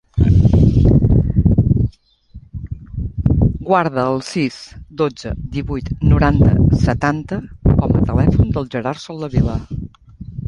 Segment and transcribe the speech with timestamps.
[3.67, 4.57] Guarda el sis,
[5.01, 6.53] dotze, divuit, noranta,
[6.85, 7.39] setanta
[7.73, 9.59] com a telèfon del Gerard Soldevila.